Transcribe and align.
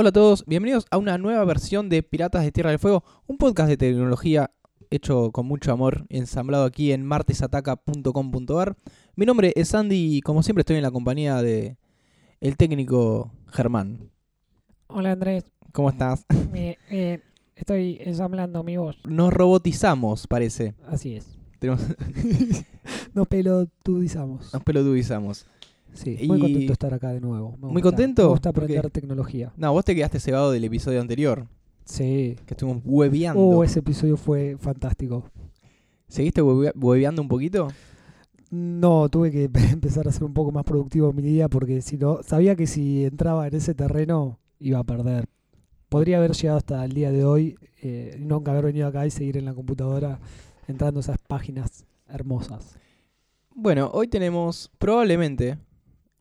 Hola 0.00 0.10
a 0.10 0.12
todos, 0.12 0.44
bienvenidos 0.46 0.86
a 0.92 0.96
una 0.98 1.18
nueva 1.18 1.44
versión 1.44 1.88
de 1.88 2.04
Piratas 2.04 2.44
de 2.44 2.52
Tierra 2.52 2.70
del 2.70 2.78
Fuego, 2.78 3.02
un 3.26 3.36
podcast 3.36 3.68
de 3.68 3.76
tecnología 3.76 4.52
hecho 4.90 5.32
con 5.32 5.44
mucho 5.46 5.72
amor, 5.72 6.06
ensamblado 6.08 6.66
aquí 6.66 6.92
en 6.92 7.04
martesataca.com.ar. 7.04 8.76
Mi 9.16 9.26
nombre 9.26 9.52
es 9.56 9.74
Andy 9.74 10.18
y 10.18 10.20
como 10.20 10.44
siempre 10.44 10.60
estoy 10.60 10.76
en 10.76 10.84
la 10.84 10.92
compañía 10.92 11.42
de 11.42 11.78
el 12.40 12.56
técnico 12.56 13.32
Germán. 13.48 14.12
Hola 14.86 15.10
Andrés, 15.10 15.50
¿Cómo 15.72 15.90
estás? 15.90 16.24
Eh, 16.54 16.76
eh, 16.90 17.20
estoy 17.56 17.98
ensamblando 18.00 18.62
mi 18.62 18.76
voz. 18.76 18.98
Nos 19.04 19.32
robotizamos, 19.32 20.28
parece. 20.28 20.76
Así 20.86 21.16
es. 21.16 21.36
Tenemos- 21.58 21.82
Nos 23.14 23.26
pelotudizamos. 23.26 24.54
Nos 24.54 24.62
pelotudizamos. 24.62 25.48
Sí, 25.94 26.16
Y- 26.20 26.28
muy 26.28 26.38
contento 26.40 26.66
de 26.66 26.72
estar 26.72 26.94
acá 26.94 27.10
de 27.12 27.20
nuevo. 27.20 27.52
Me 27.52 27.58
¿Muy 27.68 27.82
gusta- 27.82 27.88
contento? 27.90 28.22
Me 28.24 28.28
gusta 28.30 28.48
aprender 28.50 28.90
tecnología. 28.90 29.52
No, 29.56 29.72
vos 29.72 29.84
te 29.84 29.94
quedaste 29.94 30.20
cebado 30.20 30.50
del 30.52 30.64
episodio 30.64 31.00
anterior, 31.00 31.46
Sí. 31.84 32.36
que 32.46 32.54
estuvimos 32.54 32.82
hueveando. 32.84 33.40
Oh, 33.42 33.64
ese 33.64 33.80
episodio 33.80 34.16
fue 34.16 34.56
fantástico. 34.58 35.24
¿Seguiste 36.06 36.40
hueve- 36.42 36.72
hueveando 36.76 37.20
un 37.22 37.28
poquito? 37.28 37.68
No, 38.50 39.08
tuve 39.08 39.30
que 39.30 39.50
empezar 39.80 40.08
a 40.08 40.12
ser 40.12 40.24
un 40.24 40.32
poco 40.34 40.52
más 40.52 40.64
productivo 40.64 41.10
en 41.10 41.16
mi 41.16 41.22
día 41.22 41.48
porque 41.48 41.82
si 41.82 41.96
no, 41.98 42.22
sabía 42.22 42.54
que 42.56 42.66
si 42.66 43.04
entraba 43.04 43.46
en 43.46 43.54
ese 43.54 43.74
terreno 43.74 44.38
iba 44.58 44.78
a 44.78 44.84
perder. 44.84 45.26
Podría 45.88 46.18
haber 46.18 46.32
llegado 46.32 46.58
hasta 46.58 46.84
el 46.84 46.92
día 46.92 47.10
de 47.10 47.24
hoy 47.24 47.56
eh, 47.82 48.16
nunca 48.20 48.50
haber 48.52 48.64
venido 48.66 48.86
acá 48.88 49.06
y 49.06 49.10
seguir 49.10 49.36
en 49.36 49.44
la 49.44 49.54
computadora 49.54 50.18
entrando 50.66 51.00
a 51.00 51.02
esas 51.02 51.18
páginas 51.26 51.84
hermosas. 52.08 52.76
Bueno, 53.54 53.90
hoy 53.92 54.08
tenemos 54.08 54.70
probablemente 54.78 55.58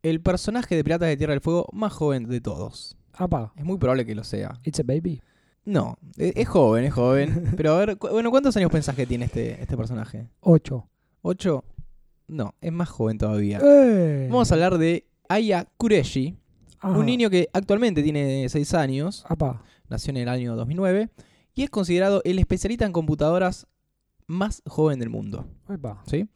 el 0.03 0.21
personaje 0.21 0.75
de 0.75 0.83
Piratas 0.83 1.09
de 1.09 1.17
Tierra 1.17 1.33
del 1.33 1.41
Fuego 1.41 1.67
más 1.73 1.93
joven 1.93 2.27
de 2.27 2.41
todos. 2.41 2.95
Apa, 3.13 3.51
Es 3.55 3.65
muy 3.65 3.77
probable 3.77 4.05
que 4.05 4.13
lo 4.15 4.23
sea. 4.23 4.59
it's 4.63 4.79
a 4.79 4.83
baby. 4.83 5.21
No, 5.65 5.97
e- 6.17 6.33
es 6.35 6.47
joven, 6.47 6.85
es 6.85 6.93
joven. 6.93 7.53
Pero 7.57 7.73
a 7.73 7.77
ver, 7.79 7.97
cu- 7.97 8.09
bueno, 8.09 8.29
¿cuántos 8.31 8.55
años 8.57 8.71
pensás 8.71 8.95
que 8.95 9.05
tiene 9.05 9.25
este, 9.25 9.61
este 9.61 9.75
personaje? 9.75 10.29
Ocho. 10.39 10.87
¿Ocho? 11.21 11.63
No, 12.27 12.53
es 12.61 12.71
más 12.71 12.89
joven 12.89 13.17
todavía. 13.17 13.59
¡Eh! 13.63 14.27
Vamos 14.29 14.51
a 14.51 14.55
hablar 14.55 14.77
de 14.77 15.07
Aya 15.29 15.67
Kureshi, 15.77 16.37
Ajá. 16.79 16.97
un 16.97 17.05
niño 17.05 17.29
que 17.29 17.49
actualmente 17.53 18.03
tiene 18.03 18.47
6 18.47 18.73
años, 18.75 19.25
Apa. 19.27 19.63
nació 19.89 20.11
en 20.11 20.17
el 20.17 20.29
año 20.29 20.55
2009 20.55 21.09
y 21.55 21.63
es 21.63 21.69
considerado 21.69 22.21
el 22.23 22.37
especialista 22.39 22.85
en 22.85 22.91
computadoras 22.93 23.67
más 24.27 24.61
joven 24.67 24.99
del 24.99 25.09
mundo. 25.09 25.47
Epa. 25.69 26.03
¿sí? 26.05 26.29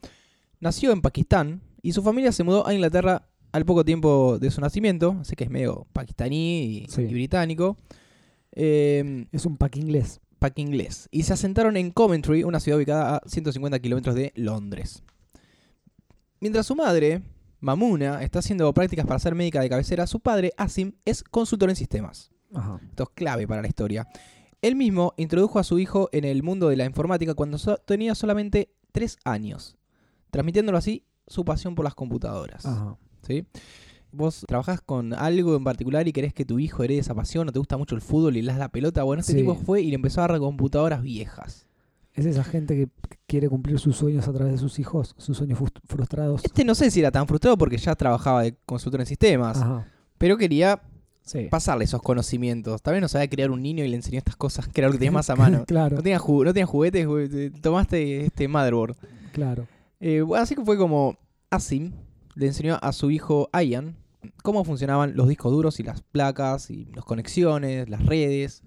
Nació 0.59 0.91
en 0.91 1.01
Pakistán 1.01 1.61
y 1.81 1.91
su 1.93 2.01
familia 2.01 2.31
se 2.31 2.43
mudó 2.43 2.65
a 2.67 2.73
Inglaterra 2.73 3.27
al 3.51 3.65
poco 3.65 3.83
tiempo 3.85 4.37
de 4.39 4.49
su 4.51 4.61
nacimiento, 4.61 5.17
así 5.21 5.35
que 5.35 5.43
es 5.45 5.49
medio 5.49 5.87
pakistaní 5.93 6.63
y, 6.63 6.87
Sí. 6.89 7.01
y 7.01 7.13
británico. 7.13 7.77
Eh, 8.53 9.27
Es 9.31 9.45
un 9.45 9.57
pack 9.57 9.77
inglés. 9.77 10.19
pack 10.39 10.57
inglés. 10.59 11.07
Y 11.11 11.23
se 11.23 11.33
asentaron 11.33 11.77
en 11.77 11.91
Coventry, 11.91 12.43
una 12.43 12.59
ciudad 12.59 12.77
ubicada 12.77 13.17
a 13.17 13.21
150 13.27 13.79
kilómetros 13.79 14.15
de 14.15 14.31
Londres. 14.35 15.03
Mientras 16.39 16.65
su 16.65 16.75
madre, 16.75 17.21
Mamuna, 17.59 18.23
está 18.23 18.39
haciendo 18.39 18.73
prácticas 18.73 19.05
para 19.05 19.19
ser 19.19 19.35
médica 19.35 19.61
de 19.61 19.69
cabecera, 19.69 20.07
su 20.07 20.19
padre, 20.19 20.51
Asim, 20.57 20.93
es 21.05 21.23
consultor 21.23 21.69
en 21.69 21.75
sistemas. 21.75 22.31
Ajá. 22.53 22.79
Esto 22.89 23.03
es 23.03 23.09
clave 23.13 23.47
para 23.47 23.61
la 23.61 23.67
historia. 23.67 24.07
Él 24.63 24.75
mismo 24.75 25.13
introdujo 25.17 25.59
a 25.59 25.63
su 25.63 25.77
hijo 25.77 26.09
en 26.11 26.25
el 26.25 26.41
mundo 26.43 26.69
de 26.69 26.75
la 26.77 26.85
informática 26.85 27.35
cuando 27.35 27.57
so- 27.59 27.77
tenía 27.77 28.15
solamente 28.15 28.73
3 28.91 29.17
años, 29.23 29.77
transmitiéndolo 30.31 30.77
así 30.77 31.05
su 31.27 31.45
pasión 31.45 31.75
por 31.75 31.85
las 31.85 31.93
computadoras. 31.93 32.65
Ajá. 32.65 32.97
¿Sí? 33.21 33.45
Vos 34.11 34.43
trabajás 34.47 34.81
con 34.81 35.13
algo 35.13 35.55
en 35.55 35.63
particular 35.63 36.05
y 36.07 36.11
querés 36.11 36.33
que 36.33 36.43
tu 36.43 36.59
hijo 36.59 36.83
herede 36.83 36.99
esa 36.99 37.15
pasión, 37.15 37.47
o 37.47 37.51
te 37.51 37.59
gusta 37.59 37.77
mucho 37.77 37.95
el 37.95 38.01
fútbol 38.01 38.35
y 38.35 38.41
le 38.41 38.47
das 38.49 38.59
la 38.59 38.69
pelota. 38.69 39.03
Bueno, 39.03 39.21
este 39.21 39.31
Sí. 39.33 39.39
tipo 39.39 39.55
fue 39.55 39.81
y 39.81 39.89
le 39.89 39.95
empezó 39.95 40.21
a 40.21 40.27
dar 40.27 40.39
computadoras 40.39 41.01
viejas. 41.01 41.65
Es 42.13 42.25
esa 42.25 42.43
gente 42.43 42.75
que 42.75 42.89
quiere 43.25 43.47
cumplir 43.47 43.79
sus 43.79 43.95
sueños 43.95 44.27
a 44.27 44.33
través 44.33 44.51
de 44.53 44.59
sus 44.59 44.79
hijos, 44.79 45.15
sus 45.17 45.37
sueños 45.37 45.57
frus- 45.59 45.79
frustrados. 45.85 46.43
Este 46.43 46.65
no 46.65 46.75
sé 46.75 46.91
si 46.91 46.99
era 46.99 47.09
tan 47.09 47.25
frustrado 47.25 47.57
porque 47.57 47.77
ya 47.77 47.95
trabajaba 47.95 48.43
de 48.43 48.53
consultor 48.65 48.99
en 48.99 49.05
sistemas, 49.05 49.57
Ajá. 49.61 49.87
pero 50.17 50.35
quería 50.37 50.81
Sí. 51.23 51.47
pasarle 51.49 51.85
esos 51.85 52.01
conocimientos. 52.01 52.81
Tal 52.81 52.95
vez 52.95 53.01
no 53.01 53.07
sabía 53.07 53.29
crear 53.29 53.49
un 53.49 53.61
niño 53.61 53.85
y 53.85 53.87
le 53.87 53.95
enseñó 53.95 54.17
estas 54.17 54.35
cosas 54.35 54.67
que 54.67 54.81
era 54.81 54.89
lo 54.89 54.91
que 54.91 54.97
tenías 54.97 55.13
más 55.13 55.29
a 55.29 55.35
mano. 55.61 55.63
claro, 55.65 55.95
No 55.95 56.03
tenía, 56.03 56.19
ju- 56.19 56.43
no 56.43 56.51
tenía 56.53 56.65
juguetes, 56.65 57.07
tomaste 57.61 58.25
este 58.25 58.49
motherboard. 58.49 58.97
claro. 59.31 59.67
Eh, 60.01 60.21
así 60.35 60.55
que 60.55 60.65
fue 60.65 60.77
como 60.77 61.15
Asim 61.49 61.93
le 62.41 62.47
enseñó 62.47 62.79
a 62.81 62.91
su 62.91 63.11
hijo 63.11 63.51
Ian 63.53 63.95
cómo 64.41 64.65
funcionaban 64.65 65.15
los 65.15 65.27
discos 65.27 65.51
duros 65.51 65.79
y 65.79 65.83
las 65.83 66.01
placas 66.01 66.71
y 66.71 66.85
las 66.95 67.05
conexiones, 67.05 67.87
las 67.87 68.03
redes. 68.03 68.63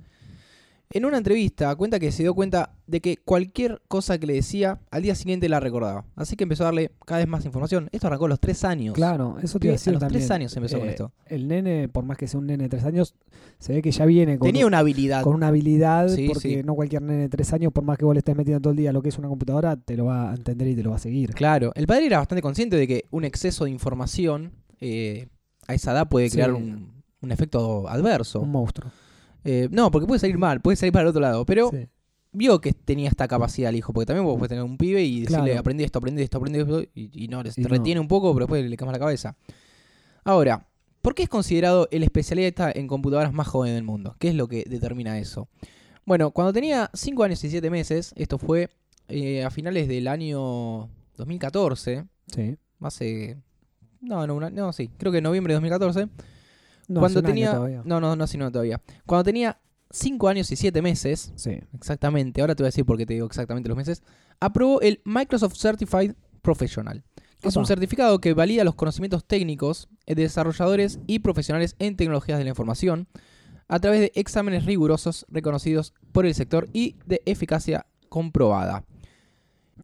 En 0.91 1.05
una 1.05 1.17
entrevista 1.19 1.75
cuenta 1.75 1.99
que 1.99 2.13
se 2.13 2.23
dio 2.23 2.35
cuenta 2.35 2.75
de 2.87 3.01
que 3.01 3.17
cualquier 3.17 3.83
cosa 3.89 4.17
que 4.19 4.27
le 4.27 4.35
decía 4.35 4.79
al 4.93 5.03
día 5.03 5.15
siguiente 5.17 5.49
la 5.49 5.59
recordaba. 5.59 6.05
Así 6.15 6.37
que 6.37 6.45
empezó 6.45 6.63
a 6.63 6.67
darle 6.67 6.93
cada 7.05 7.19
vez 7.19 7.27
más 7.27 7.45
información. 7.45 7.89
Esto 7.91 8.07
arrancó 8.07 8.27
a 8.27 8.29
los 8.29 8.39
tres 8.39 8.63
años. 8.65 8.95
Claro, 8.95 9.37
eso 9.43 9.59
te 9.59 9.67
iba 9.67 9.73
a 9.73 9.75
a 9.75 9.79
decir 9.79 9.93
los 9.95 10.01
también. 10.01 10.21
tres 10.21 10.31
años 10.31 10.57
empezó 10.57 10.79
con 10.79 10.87
Eh, 10.89 10.91
esto. 10.93 11.13
El 11.27 11.49
nene, 11.49 11.89
por 11.89 12.05
más 12.05 12.17
que 12.17 12.29
sea 12.29 12.39
un 12.39 12.47
nene 12.47 12.65
de 12.65 12.69
tres 12.69 12.85
años, 12.85 13.15
se 13.59 13.73
ve 13.73 13.83
que 13.83 13.91
ya 13.91 14.05
viene 14.05 14.39
con, 14.39 14.47
Tenía 14.47 14.67
una 14.67 14.79
habilidad. 14.79 15.23
con 15.23 15.35
una 15.35 15.49
habilidad, 15.49 16.09
Sí, 16.11 16.27
porque 16.29 16.41
sí. 16.59 16.63
no 16.65 16.75
cualquier 16.75 17.03
nene 17.03 17.23
de 17.23 17.29
tres 17.29 17.53
años, 17.53 17.73
por 17.73 17.83
más 17.83 17.99
que 17.99 18.05
vos 18.05 18.15
le 18.15 18.19
estés 18.19 18.37
metiendo 18.37 18.61
todo 18.61 18.71
el 18.71 18.77
día 18.77 18.93
lo 18.93 19.03
que 19.03 19.09
es 19.09 19.19
una 19.19 19.29
computadora, 19.29 19.77
te 19.77 19.97
lo 19.97 20.05
va 20.05 20.31
a 20.31 20.35
entender 20.35 20.69
y 20.69 20.77
te 20.77 20.83
lo 20.85 20.91
va 20.91 20.97
a 20.97 21.01
seguir. 21.01 21.31
Claro, 21.33 21.73
el 21.75 21.87
padre 21.87 22.07
era 22.07 22.19
bastante 22.19 22.43
consciente 22.43 22.77
de 22.77 22.87
que 22.87 23.05
un 23.11 23.25
exceso 23.25 23.65
de 23.65 23.71
información 23.71 24.53
eh, 24.81 25.27
a 25.67 25.75
esa 25.75 25.93
edad 25.93 26.09
puede 26.09 26.29
Sí. 26.29 26.35
crear 26.37 26.53
un, 26.53 27.03
un 27.21 27.33
efecto 27.33 27.89
adverso. 27.89 28.41
Un 28.41 28.51
monstruo. 28.53 28.91
Eh, 29.45 29.69
no, 29.71 29.91
porque 29.91 30.07
puede 30.07 30.19
salir 30.21 30.39
mal, 30.39 30.61
puede 30.61 30.77
salir 30.77 30.93
para 30.93 31.03
el 31.03 31.09
otro 31.09 31.21
lado. 31.21 31.45
Pero 31.45 31.71
Sí. 31.71 31.87
vio 32.33 32.61
que 32.61 32.73
tenía 32.73 33.09
esta 33.09 33.29
capacidad 33.29 33.71
el 33.71 33.77
hijo, 33.77 33.93
porque 33.93 34.07
también 34.07 34.25
vos 34.25 34.37
puedes 34.39 34.49
tener 34.49 34.65
un 34.65 34.77
pibe 34.79 35.03
y 35.05 35.21
decirle, 35.21 35.45
Claro. 35.45 35.61
aprendí 35.61 35.85
esto, 35.85 35.99
aprendí 35.99 36.23
esto, 36.23 36.39
aprendí 36.39 36.59
esto, 36.61 36.83
y, 36.95 37.25
y 37.25 37.29
no, 37.29 37.43
les- 37.43 37.57
Y 37.59 37.63
te 37.63 37.69
no. 37.69 37.75
retiene 37.77 38.01
un 38.01 38.09
poco, 38.09 38.33
pero 38.35 38.47
después 38.47 38.65
le 38.69 38.77
cama 38.77 38.93
la 38.93 38.99
cabeza. 38.99 39.37
Ahora, 40.25 40.67
¿por 41.03 41.15
qué 41.15 41.23
es 41.25 41.29
considerado 41.29 41.89
el 41.91 42.03
especialista 42.03 42.73
en 42.75 42.87
computadoras 42.89 43.33
más 43.33 43.47
joven 43.47 43.75
del 43.75 43.85
mundo? 43.85 44.17
¿Qué 44.19 44.29
es 44.29 44.35
lo 44.35 44.49
que 44.49 44.65
determina 44.67 45.19
eso? 45.19 45.49
Bueno, 46.07 46.31
cuando 46.33 46.53
tenía 46.53 46.91
5 46.95 47.25
años 47.25 47.43
y 47.45 47.51
7 47.51 47.71
meses, 47.71 48.13
esto 48.17 48.39
fue 48.39 48.71
eh, 49.09 49.45
a 49.45 49.51
finales 49.51 49.87
del 49.87 50.09
año 50.09 50.89
2014, 51.17 52.05
Sí. 52.35 52.57
hace... 52.81 53.37
No, 54.01 54.27
no, 54.27 54.35
una- 54.35 54.51
no, 54.51 54.73
sí, 54.73 54.91
creo 54.99 55.13
que 55.13 55.19
en 55.19 55.25
noviembre 55.25 55.53
de 55.53 55.57
2014 55.57 56.09
No, 56.89 57.01
cuando 57.01 57.21
hace 57.21 57.27
un 57.27 57.33
año 57.39 57.51
todavía. 57.53 57.83
no 57.85 58.01
no 58.01 58.17
no 58.17 58.27
sí, 58.27 58.39
no 58.39 58.51
todavía 58.53 58.81
cuando 59.07 59.25
tenía 59.25 59.59
5 59.91 60.29
años 60.29 60.51
y 60.51 60.57
7 60.57 60.83
meses 60.83 61.33
Sí. 61.37 61.59
exactamente 61.75 62.41
ahora 62.41 62.55
te 62.55 62.63
voy 62.63 62.67
a 62.67 62.71
decir 62.71 62.85
por 62.85 62.97
qué 62.99 63.07
te 63.07 63.15
digo 63.15 63.27
exactamente 63.27 63.69
los 63.69 63.77
meses 63.79 64.03
aprobó 64.41 64.81
el 64.81 65.01
Microsoft 65.05 65.57
Certified 65.57 66.15
Professional 66.43 67.03
que 67.41 67.49
es 67.49 67.57
un 67.57 67.67
certificado 67.67 68.21
que 68.21 68.33
valida 68.33 68.65
los 68.65 68.75
conocimientos 68.75 69.25
técnicos 69.27 69.89
de 70.07 70.15
desarrolladores 70.15 70.99
y 71.07 71.19
profesionales 71.19 71.77
en 71.79 71.97
tecnologías 71.97 72.39
de 72.39 72.45
la 72.45 72.51
información 72.51 73.07
a 73.69 73.79
través 73.81 74.01
de 74.01 74.13
exámenes 74.15 74.65
rigurosos 74.65 75.27
reconocidos 75.29 75.93
por 76.13 76.25
el 76.27 76.35
sector 76.35 76.69
y 76.73 76.97
de 77.07 77.23
eficacia 77.27 77.87
comprobada 78.09 78.85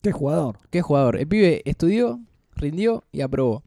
Qué 0.03 0.13
jugador. 0.13 0.59
¿Qué 0.71 0.81
jugador? 0.83 1.17
El 1.17 1.29
pibe 1.29 1.63
estudió, 1.65 2.21
rindió 2.55 3.05
y 3.13 3.21
aprobó. 3.21 3.65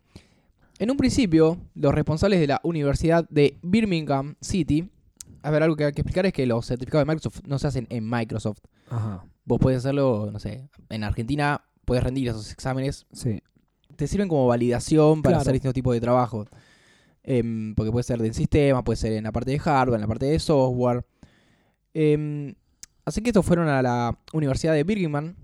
En 0.79 0.91
un 0.91 0.97
principio, 0.97 1.57
los 1.75 1.93
responsables 1.93 2.39
de 2.39 2.47
la 2.47 2.59
Universidad 2.63 3.27
de 3.29 3.57
Birmingham 3.61 4.35
City, 4.41 4.89
a 5.41 5.51
ver, 5.51 5.63
algo 5.63 5.75
que 5.75 5.85
hay 5.85 5.91
que 5.93 6.01
explicar 6.01 6.25
es 6.25 6.33
que 6.33 6.45
los 6.45 6.65
certificados 6.65 7.05
de 7.05 7.13
Microsoft 7.13 7.41
no 7.47 7.59
se 7.59 7.67
hacen 7.67 7.87
en 7.89 8.09
Microsoft. 8.09 8.59
Ajá. 8.89 9.25
Vos 9.45 9.59
podés 9.59 9.79
hacerlo, 9.79 10.29
no 10.31 10.39
sé, 10.39 10.69
en 10.89 11.03
Argentina 11.03 11.63
puedes 11.85 12.03
rendir 12.03 12.29
esos 12.29 12.51
exámenes. 12.51 13.05
Sí. 13.11 13.41
Te 13.95 14.07
sirven 14.07 14.27
como 14.29 14.47
validación 14.47 15.21
para 15.21 15.33
Claro. 15.33 15.41
hacer 15.41 15.53
distintos 15.53 15.73
tipos 15.75 15.93
de 15.93 16.01
trabajo. 16.01 16.45
Em, 17.23 17.73
porque 17.75 17.91
puede 17.91 18.03
ser 18.03 18.19
de 18.21 18.33
sistema, 18.33 18.83
puede 18.83 18.97
ser 18.97 19.13
en 19.13 19.23
la 19.25 19.31
parte 19.31 19.51
de 19.51 19.59
hardware, 19.59 19.95
en 19.97 20.01
la 20.01 20.07
parte 20.07 20.25
de 20.25 20.39
software. 20.39 21.05
Em, 21.93 22.55
así 23.05 23.21
que 23.21 23.29
estos 23.29 23.45
fueron 23.45 23.67
a 23.69 23.81
la 23.81 24.17
Universidad 24.33 24.73
de 24.73 24.83
Birmingham 24.83 25.35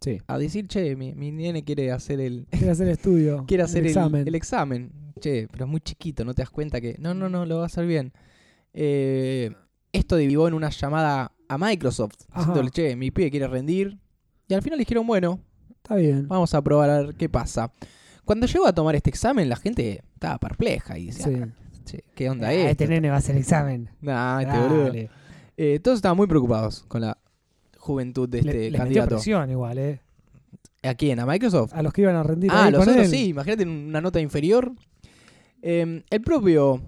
Sí. 0.00 0.18
a 0.26 0.38
decir, 0.38 0.66
che, 0.68 0.94
mi, 0.96 1.14
mi 1.14 1.32
nene 1.32 1.64
quiere 1.64 1.90
hacer 1.92 2.20
el, 2.20 2.46
Quiere 2.50 2.70
hacer 2.70 2.88
estudio. 2.88 3.44
quiere 3.48 3.62
hacer 3.62 3.80
el, 3.82 3.86
examen. 3.88 4.28
el 4.28 4.34
examen. 4.34 4.92
Che, 5.20 5.48
pero 5.50 5.64
es 5.64 5.70
muy 5.70 5.80
chiquito, 5.80 6.24
no 6.24 6.34
te 6.34 6.42
das 6.42 6.50
cuenta 6.50 6.80
que. 6.80 6.96
No, 6.98 7.14
no, 7.14 7.28
no, 7.28 7.46
lo 7.46 7.56
va 7.58 7.62
a 7.62 7.66
hacer 7.66 7.86
bien. 7.86 8.12
Eh, 8.74 9.52
esto 9.92 10.16
derivó 10.16 10.46
en 10.48 10.54
una 10.54 10.70
llamada 10.70 11.32
a 11.48 11.58
Microsoft. 11.58 12.14
Ajá. 12.30 12.40
Diciéndole, 12.40 12.70
che, 12.70 12.96
mi 12.96 13.10
pibe 13.10 13.30
quiere 13.30 13.46
rendir. 13.48 13.98
Y 14.48 14.54
al 14.54 14.62
final 14.62 14.78
dijeron, 14.78 15.06
bueno, 15.06 15.40
Está 15.82 15.96
bien. 15.96 16.28
vamos 16.28 16.52
a 16.54 16.62
probar 16.62 16.90
a 16.90 17.00
ver 17.02 17.14
qué 17.14 17.28
pasa. 17.28 17.72
Cuando 18.24 18.46
llegó 18.46 18.66
a 18.66 18.74
tomar 18.74 18.94
este 18.96 19.10
examen, 19.10 19.48
la 19.48 19.56
gente 19.56 20.02
estaba 20.14 20.38
perpleja 20.38 20.98
y 20.98 21.06
decía, 21.06 21.26
Sí. 21.26 21.34
"Ah, 21.42 21.48
che, 21.84 22.04
¿qué 22.14 22.28
onda 22.28 22.48
Ah, 22.48 22.52
esto? 22.54 22.70
este 22.70 22.88
nene 22.88 23.08
va 23.08 23.14
a 23.16 23.18
hacer 23.18 23.36
examen. 23.36 23.88
Nah, 24.00 24.40
este 24.42 24.58
boludo. 24.58 24.92
Eh, 25.56 25.80
todos 25.80 25.96
estaban 25.98 26.16
muy 26.16 26.26
preocupados 26.26 26.84
con 26.88 27.00
la 27.00 27.15
juventud 27.86 28.28
de 28.28 28.42
Le- 28.42 28.50
este 28.50 28.58
le 28.58 28.64
metió 28.70 28.78
candidato. 28.78 29.08
presión 29.16 29.50
igual, 29.50 29.78
¿eh? 29.78 30.00
¿A 30.82 30.94
quién? 30.94 31.18
¿A 31.20 31.26
Microsoft? 31.26 31.72
A 31.74 31.82
los 31.82 31.92
que 31.92 32.02
iban 32.02 32.16
a 32.16 32.22
rendir 32.22 32.50
Ah, 32.52 32.70
los 32.70 32.82
otros 32.82 32.96
él. 32.96 33.06
sí, 33.08 33.28
imagínate 33.28 33.62
en 33.62 33.70
una 33.70 34.00
nota 34.00 34.20
inferior. 34.20 34.72
Eh, 35.62 36.04
el 36.10 36.20
propio 36.22 36.82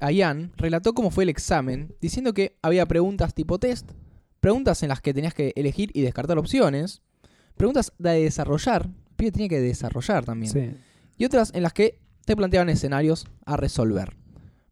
Ayan 0.00 0.52
relató 0.56 0.94
cómo 0.94 1.10
fue 1.10 1.22
el 1.24 1.30
examen, 1.30 1.94
diciendo 2.00 2.34
que 2.34 2.56
había 2.60 2.86
preguntas 2.86 3.34
tipo 3.34 3.58
test, 3.58 3.92
preguntas 4.40 4.82
en 4.82 4.88
las 4.88 5.00
que 5.00 5.14
tenías 5.14 5.32
que 5.34 5.52
elegir 5.54 5.90
y 5.94 6.00
descartar 6.02 6.36
opciones, 6.38 7.02
preguntas 7.56 7.92
de 7.98 8.22
desarrollar, 8.22 8.86
el 8.86 9.14
pibe 9.16 9.30
tenía 9.32 9.48
que 9.48 9.60
desarrollar 9.60 10.24
también, 10.24 10.52
Sí. 10.52 10.70
y 11.18 11.24
otras 11.24 11.52
en 11.54 11.62
las 11.62 11.72
que 11.72 11.98
te 12.24 12.34
planteaban 12.34 12.68
escenarios 12.68 13.26
a 13.46 13.56
resolver. 13.56 14.16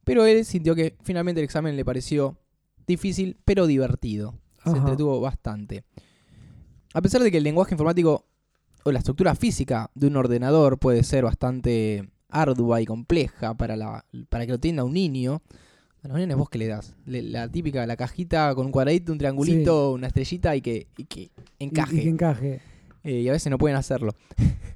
Pero 0.04 0.26
él 0.26 0.44
sintió 0.44 0.74
que 0.74 0.96
finalmente 1.02 1.40
el 1.40 1.44
examen 1.44 1.76
le 1.76 1.84
pareció 1.84 2.38
difícil, 2.86 3.36
pero 3.44 3.66
divertido. 3.66 4.34
Se 4.68 4.78
Ajá. 4.78 4.88
entretuvo 4.88 5.20
bastante. 5.20 5.84
A 6.94 7.02
pesar 7.02 7.22
de 7.22 7.30
que 7.30 7.38
el 7.38 7.44
lenguaje 7.44 7.74
informático 7.74 8.24
o 8.84 8.92
la 8.92 8.98
estructura 8.98 9.34
física 9.34 9.90
de 9.94 10.06
un 10.06 10.16
ordenador 10.16 10.78
puede 10.78 11.02
ser 11.04 11.24
bastante 11.24 12.08
ardua 12.30 12.80
y 12.80 12.86
compleja 12.86 13.54
para, 13.54 13.76
la, 13.76 14.04
para 14.28 14.44
que 14.44 14.50
lo 14.52 14.54
entienda 14.56 14.84
un 14.84 14.92
niño, 14.94 15.42
a 16.02 16.08
los 16.08 16.16
nenes 16.16 16.36
vos 16.36 16.48
qué 16.48 16.58
le 16.58 16.66
das? 16.68 16.94
Le- 17.06 17.22
la 17.22 17.48
típica, 17.48 17.86
la 17.86 17.96
cajita 17.96 18.54
con 18.54 18.66
un 18.66 18.72
cuadradito, 18.72 19.12
un 19.12 19.18
triangulito, 19.18 19.92
una 19.92 20.06
estrellita 20.06 20.54
y 20.56 20.60
que, 20.60 20.86
y 20.96 21.04
que 21.04 21.20
Y- 21.22 21.30
encaje. 21.58 21.96
Y, 21.96 22.02
que 22.02 22.08
encaje. 22.08 22.60
Eh, 23.04 23.20
y 23.20 23.28
a 23.28 23.32
veces 23.32 23.50
no 23.50 23.58
pueden 23.58 23.76
hacerlo. 23.76 24.14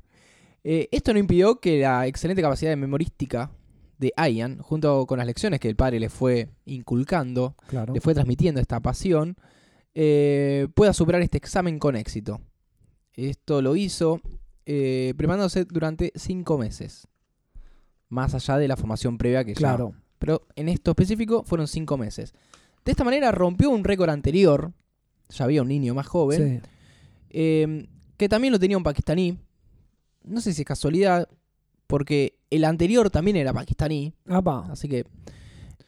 Eh, 0.65 0.89
esto 0.93 1.13
no 1.13 1.19
impidió 1.19 1.59
que 1.59 1.81
la 1.81 2.07
excelente 2.07 2.41
capacidad 2.41 2.71
de 2.71 2.77
memorística 2.77 3.51
de 3.99 4.13
Ian, 4.17 4.59
junto 4.59 5.07
con 5.07 5.19
las 5.19 5.27
lecciones 5.27 5.59
que 5.59 5.69
el 5.69 5.75
padre 5.75 5.99
le 5.99 6.09
fue 6.09 6.51
inculcando, 6.67 7.57
Claro. 7.67 7.93
le 7.93 8.01
fue 8.01 8.15
transmitiendo 8.15 8.61
esta 8.61 8.79
pasión, 8.79 9.37
eh, 9.95 10.69
pueda 10.75 10.93
superar 10.93 11.23
este 11.23 11.39
examen 11.39 11.79
con 11.79 11.97
éxito. 11.97 12.41
Esto 13.15 13.61
lo 13.63 13.77
hizo 13.77 14.21
eh, 14.65 15.13
preparándose 15.17 15.65
durante 15.65 16.13
cinco 16.15 16.57
meses, 16.59 17.09
más 18.09 18.35
allá 18.35 18.59
de 18.59 18.69
la 18.69 18.77
formación 18.77 19.19
previa 19.19 19.45
que 19.45 19.53
ya 19.55 19.59
Claro. 19.59 19.95
pero 20.19 20.47
en 20.57 20.69
esto 20.69 20.93
específico 20.93 21.43
fueron 21.45 21.67
cinco 21.69 21.97
meses. 21.99 22.33
De 22.85 22.93
esta 22.93 23.05
manera 23.05 23.33
rompió 23.33 23.71
un 23.71 23.85
récord 23.85 24.11
anterior, 24.11 24.73
ya 25.29 25.45
había 25.45 25.63
un 25.63 25.69
niño 25.69 25.95
más 25.95 26.07
joven, 26.07 26.63
Sí. 26.63 26.69
eh, 27.31 27.87
que 28.17 28.29
también 28.29 28.53
lo 28.53 28.59
tenía 28.59 28.77
un 28.77 28.83
pakistaní. 28.85 29.39
No 30.25 30.41
sé 30.41 30.53
si 30.55 30.63
es 30.63 30.67
casualidad, 30.67 31.29
porque 31.87 32.39
el 32.51 32.65
anterior 32.65 33.11
también 33.11 33.37
era 33.37 33.53
pakistaní, 33.53 34.15
Apa, 34.27 34.69
así 34.71 34.89
que... 34.89 35.05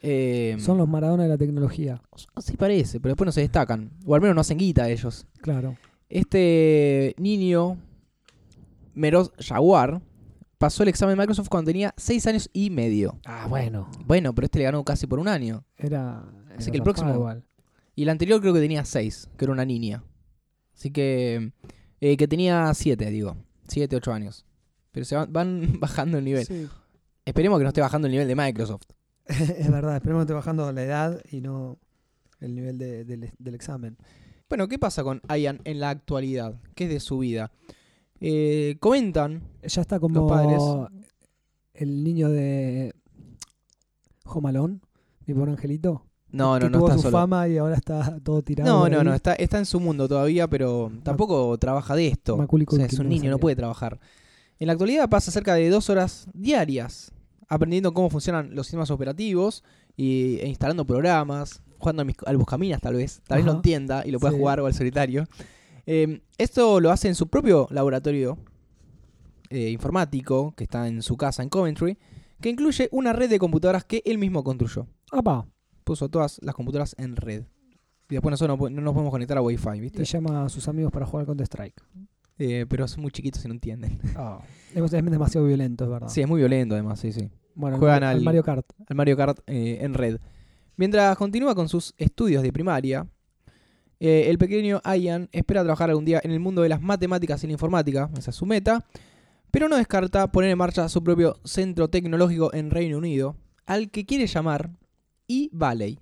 eh, 0.06 0.56
son 0.60 0.78
los 0.78 0.88
Maradona 0.88 1.22
de 1.24 1.28
la 1.30 1.38
tecnología. 1.38 2.00
Sí 2.38 2.56
parece, 2.56 3.00
pero 3.00 3.12
después 3.12 3.26
no 3.26 3.32
se 3.32 3.40
destacan, 3.40 3.90
o 4.04 4.14
al 4.14 4.20
menos 4.20 4.34
no 4.34 4.40
hacen 4.42 4.58
guita 4.58 4.88
ellos. 4.90 5.26
Claro. 5.40 5.76
Este 6.08 7.14
niño, 7.18 7.78
Meroz 8.94 9.32
Jaguar, 9.38 10.00
pasó 10.58 10.82
el 10.82 10.88
examen 10.90 11.16
de 11.16 11.22
Microsoft 11.22 11.48
cuando 11.48 11.68
tenía 11.70 11.92
seis 11.96 12.26
años 12.26 12.48
y 12.52 12.70
medio. 12.70 13.18
Ah, 13.24 13.46
bueno. 13.48 13.90
Bueno, 14.06 14.34
pero 14.34 14.44
este 14.46 14.58
le 14.60 14.64
ganó 14.66 14.84
casi 14.84 15.06
por 15.06 15.18
un 15.18 15.28
año. 15.28 15.64
Era. 15.76 16.20
Así 16.56 16.64
era 16.64 16.70
que 16.72 16.76
el 16.78 16.82
próximo- 16.82 17.14
Igual. 17.14 17.44
Y 17.96 18.02
el 18.02 18.08
anterior 18.08 18.40
creo 18.40 18.52
que 18.52 18.60
tenía 18.60 18.84
6, 18.84 19.28
que 19.36 19.44
era 19.44 19.52
una 19.52 19.64
niña. 19.64 20.02
Así 20.74 20.90
que. 20.90 21.52
eh, 22.00 22.16
que 22.16 22.26
tenía 22.26 22.72
7, 22.74 23.08
digo. 23.10 23.36
7, 23.68 23.94
8 23.96 24.12
años. 24.12 24.44
Pero 24.90 25.04
se 25.06 25.14
van, 25.14 25.32
van 25.32 25.60
bajando 25.80 26.18
el 26.18 26.24
nivel. 26.24 26.44
Sí. 26.44 26.66
Esperemos 27.24 27.58
que 27.58 27.62
no 27.62 27.68
esté 27.68 27.80
bajando 27.80 28.06
el 28.06 28.12
nivel 28.12 28.26
de 28.28 28.34
Microsoft. 28.34 28.86
es 29.58 29.70
verdad, 29.70 29.96
esperemos 29.96 30.20
que 30.20 30.24
esté 30.24 30.34
bajando 30.34 30.70
la 30.72 30.82
edad 30.82 31.20
y 31.30 31.40
no 31.40 31.78
el 32.40 32.54
nivel 32.54 32.78
de- 32.78 33.04
del, 33.04 33.30
del 33.38 33.54
examen. 33.54 33.96
Bueno, 34.48 34.68
¿qué 34.68 34.78
pasa 34.78 35.02
con 35.02 35.20
Ian 35.28 35.60
en 35.64 35.80
la 35.80 35.90
actualidad? 35.90 36.60
¿Qué 36.74 36.84
es 36.84 36.90
de 36.90 37.00
su 37.00 37.18
vida? 37.18 37.50
Eh, 38.20 38.76
comentan. 38.80 39.42
Ya 39.62 39.80
está 39.80 39.98
como 39.98 40.20
Los 40.20 40.30
padres. 40.30 40.62
el 41.74 42.04
niño 42.04 42.28
de 42.28 42.94
Home 44.26 44.48
Alone, 44.50 44.80
mi 45.26 45.34
pobre 45.34 45.52
angelito. 45.52 46.04
No, 46.30 46.58
no, 46.58 46.68
no 46.68 46.78
tuvo 46.78 46.88
está 46.88 46.96
su 46.98 47.02
solo. 47.04 47.18
fama 47.18 47.46
y 47.48 47.58
ahora 47.58 47.76
está 47.76 48.18
todo 48.20 48.42
tirado. 48.42 48.68
No, 48.70 48.88
no, 48.88 48.98
ahí. 48.98 49.04
no. 49.04 49.14
Está, 49.14 49.34
está 49.34 49.58
en 49.58 49.66
su 49.66 49.78
mundo 49.80 50.08
todavía, 50.08 50.48
pero 50.48 50.90
tampoco 51.04 51.56
trabaja 51.58 51.94
de 51.94 52.08
esto. 52.08 52.36
O 52.36 52.70
sea, 52.76 52.86
es 52.86 52.98
un 52.98 53.08
niño, 53.08 53.30
no 53.30 53.38
puede 53.38 53.54
trabajar. 53.56 54.00
En 54.58 54.66
la 54.66 54.72
actualidad 54.72 55.08
pasa 55.08 55.30
cerca 55.30 55.54
de 55.54 55.68
dos 55.70 55.88
horas 55.90 56.26
diarias 56.34 57.12
aprendiendo 57.48 57.92
cómo 57.94 58.10
funcionan 58.10 58.54
los 58.54 58.66
sistemas 58.66 58.90
operativos 58.90 59.64
y, 59.96 60.38
e 60.40 60.48
instalando 60.48 60.84
programas, 60.86 61.62
jugando 61.78 62.00
al, 62.02 62.06
mis- 62.06 62.16
al 62.26 62.36
Buscaminas 62.36 62.80
tal 62.80 62.94
vez. 62.94 63.20
Tal 63.26 63.38
vez 63.38 63.46
lo 63.46 63.52
entienda 63.52 64.02
y 64.06 64.10
lo 64.10 64.18
pueda 64.20 64.32
Sí. 64.32 64.38
jugar 64.38 64.60
o 64.60 64.66
al 64.66 64.74
solitario. 64.74 65.26
Eh, 65.86 66.22
esto 66.38 66.80
lo 66.80 66.90
hace 66.90 67.08
en 67.08 67.14
su 67.14 67.28
propio 67.28 67.66
laboratorio 67.70 68.38
eh, 69.50 69.70
informático 69.70 70.52
que 70.56 70.64
está 70.64 70.88
en 70.88 71.02
su 71.02 71.16
casa 71.16 71.42
en 71.42 71.48
Coventry, 71.48 71.98
que 72.40 72.48
incluye 72.48 72.88
una 72.92 73.12
red 73.12 73.28
de 73.30 73.38
computadoras 73.38 73.84
que 73.84 74.02
él 74.04 74.18
mismo 74.18 74.42
construyó. 74.42 74.86
Apa, 75.12 75.46
Puso 75.84 76.08
todas 76.08 76.40
las 76.42 76.54
computadoras 76.54 76.94
en 76.98 77.14
red. 77.16 77.44
Y 78.08 78.14
después 78.14 78.30
nosotros 78.30 78.58
no, 78.70 78.80
nos 78.80 78.92
podemos 78.94 79.10
conectar 79.10 79.36
a 79.38 79.42
Wi-Fi, 79.42 79.80
¿viste? 79.80 80.02
y 80.02 80.04
llama 80.06 80.44
a 80.44 80.48
sus 80.48 80.66
amigos 80.68 80.90
para 80.92 81.04
jugar 81.06 81.26
Counter 81.26 81.44
Strike. 81.46 81.74
Eh, 82.38 82.66
pero 82.68 82.88
son 82.88 83.02
muy 83.02 83.10
chiquitos 83.12 83.44
y 83.44 83.48
no 83.48 83.54
entienden. 83.54 84.00
es, 84.74 84.82
es 84.82 84.90
demasiado 85.04 85.46
violento, 85.46 85.84
es 85.84 85.90
verdad. 85.90 86.08
Sí, 86.08 86.20
es 86.20 86.28
muy 86.28 86.38
violento 86.40 86.74
además, 86.74 86.98
sí, 87.00 87.12
sí. 87.12 87.30
Bueno, 87.54 87.78
juegan 87.78 88.02
al- 88.02 88.20
Mario 88.22 88.42
Kart. 88.42 88.66
Al 88.88 88.96
Mario 88.96 89.16
Kart 89.16 89.38
eh, 89.46 89.78
en 89.82 89.94
red. 89.94 90.18
Mientras 90.76 91.16
continúa 91.16 91.54
con 91.54 91.68
sus 91.68 91.94
estudios 91.98 92.42
de 92.42 92.52
primaria, 92.52 93.06
eh, 94.00 94.24
el 94.28 94.38
pequeño 94.38 94.80
Ian 94.84 95.28
espera 95.30 95.62
trabajar 95.62 95.88
algún 95.90 96.04
día 96.04 96.20
en 96.24 96.32
el 96.32 96.40
mundo 96.40 96.62
de 96.62 96.68
las 96.68 96.82
matemáticas 96.82 97.42
y 97.44 97.46
la 97.46 97.52
informática, 97.52 98.10
esa 98.18 98.30
es 98.30 98.36
su 98.36 98.44
meta, 98.44 98.84
pero 99.52 99.68
no 99.68 99.76
descarta 99.76 100.32
poner 100.32 100.50
en 100.50 100.58
marcha 100.58 100.88
su 100.88 101.04
propio 101.04 101.36
centro 101.44 101.88
tecnológico 101.88 102.52
en 102.52 102.70
Reino 102.72 102.98
Unido, 102.98 103.36
al 103.66 103.90
que 103.92 104.04
quiere 104.04 104.26
llamar 104.26 104.70
E-Valley. 105.28 106.00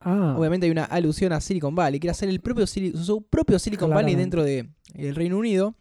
Ah, 0.00 0.36
Obviamente 0.38 0.66
hay 0.66 0.70
una 0.72 0.84
alusión 0.84 1.32
a 1.32 1.40
Silicon 1.40 1.74
Valley, 1.74 1.98
quiere 2.00 2.12
hacer 2.12 2.28
el 2.28 2.40
propio 2.40 2.66
su 2.66 3.22
propio 3.28 3.58
Silicon 3.58 3.90
Valley 3.90 4.14
dentro 4.14 4.44
del 4.44 4.70
el 4.94 5.14
Reino 5.14 5.38
Unido. 5.38 5.74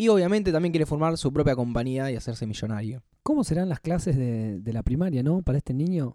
Y 0.00 0.08
obviamente 0.08 0.52
también 0.52 0.70
quiere 0.72 0.86
formar 0.86 1.16
su 1.18 1.32
propia 1.32 1.56
compañía 1.56 2.10
y 2.10 2.16
hacerse 2.16 2.46
millonario. 2.46 3.02
¿cómo 3.24 3.44
serán 3.44 3.68
las 3.68 3.80
clases 3.80 4.16
de, 4.16 4.58
de 4.58 4.72
la 4.72 4.82
primaria, 4.82 5.22
no? 5.22 5.42
Para 5.42 5.58
este 5.58 5.74
niño 5.74 6.14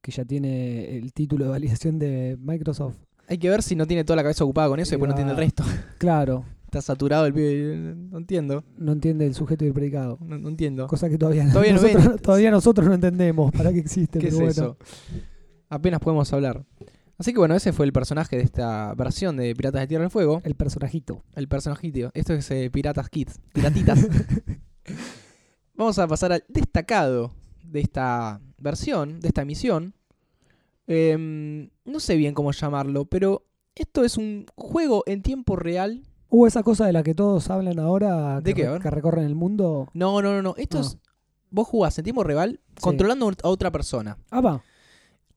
que 0.00 0.10
ya 0.10 0.24
tiene 0.24 0.96
el 0.98 1.12
título 1.12 1.44
de 1.44 1.50
validación 1.52 1.98
de 2.00 2.36
Microsoft. 2.40 2.96
Hay 3.28 3.38
que 3.38 3.48
ver 3.48 3.62
si 3.62 3.76
no 3.76 3.86
tiene 3.86 4.02
toda 4.04 4.16
la 4.16 4.22
cabeza 4.22 4.42
ocupada 4.42 4.68
con 4.68 4.80
eso 4.80 4.90
y 4.90 4.92
después 4.96 5.08
no 5.08 5.12
entiende 5.12 5.32
el 5.32 5.38
resto. 5.38 5.62
Claro, 5.98 6.44
Está 6.64 6.82
saturado 6.82 7.26
el 7.26 7.32
pibe. 7.34 7.94
No 8.10 8.18
entiendo. 8.18 8.64
no 8.76 8.90
entiende 8.92 9.26
el 9.28 9.34
sujeto 9.36 9.64
y 9.64 9.68
el 9.68 9.74
predicado. 9.74 10.18
No, 10.20 10.36
no 10.36 10.48
entiendo. 10.48 10.88
Cosa 10.88 11.08
que 11.08 11.16
todavía, 11.18 11.46
Todavía 11.52 11.74
no 11.74 11.80
nosotros, 11.82 12.08
ven. 12.08 12.18
todavía 12.18 12.50
nosotros 12.50 12.88
no 12.88 12.94
entendemos 12.94 13.52
para 13.52 13.72
qué 13.72 13.78
existe. 13.78 14.18
¿Qué 14.18 14.26
es 14.28 14.34
pero 14.34 14.46
bueno. 14.46 14.50
eso? 14.50 14.76
Apenas 15.74 16.00
podemos 16.00 16.32
hablar. 16.32 16.64
Así 17.18 17.32
que 17.32 17.38
bueno, 17.38 17.54
ese 17.54 17.72
fue 17.72 17.86
el 17.86 17.92
personaje 17.92 18.36
de 18.36 18.42
esta 18.42 18.92
versión 18.94 19.36
de 19.36 19.54
Piratas 19.54 19.82
de 19.82 19.86
Tierra 19.86 20.02
del 20.02 20.10
Fuego. 20.10 20.40
El 20.44 20.54
personajito. 20.54 21.22
El 21.34 21.48
personajito. 21.48 22.10
Esto 22.14 22.32
es 22.32 22.50
eh, 22.50 22.70
Piratas 22.70 23.08
Kids. 23.08 23.40
Piratitas. 23.52 24.06
Vamos 25.76 25.98
a 25.98 26.06
pasar 26.06 26.32
al 26.32 26.44
destacado 26.48 27.32
de 27.64 27.80
esta 27.80 28.40
versión, 28.58 29.20
de 29.20 29.28
esta 29.28 29.42
emisión. 29.42 29.94
Em, 30.86 31.70
no 31.84 31.98
sé 32.00 32.16
bien 32.16 32.34
cómo 32.34 32.52
llamarlo, 32.52 33.06
pero 33.06 33.46
esto 33.74 34.04
es 34.04 34.16
un 34.16 34.46
juego 34.54 35.02
en 35.06 35.22
tiempo 35.22 35.56
real. 35.56 36.02
Hubo 36.28 36.46
esa 36.46 36.62
cosa 36.62 36.86
de 36.86 36.92
la 36.92 37.02
que 37.02 37.14
todos 37.14 37.48
hablan 37.50 37.78
ahora, 37.78 38.40
¿De 38.40 38.54
que, 38.54 38.62
qué? 38.62 38.70
Re- 38.70 38.80
que 38.80 38.90
recorren 38.90 39.24
el 39.24 39.34
mundo. 39.34 39.88
No, 39.94 40.20
no, 40.22 40.32
no, 40.32 40.42
no. 40.42 40.54
Esto 40.56 40.78
Ah. 40.78 40.82
es. 40.82 40.98
Vos 41.50 41.68
jugás 41.68 41.96
en 41.98 42.04
tiempo 42.04 42.24
real 42.24 42.60
controlando 42.80 43.30
a 43.42 43.48
otra 43.48 43.70
persona. 43.70 44.18
Ah, 44.30 44.40
va. 44.40 44.62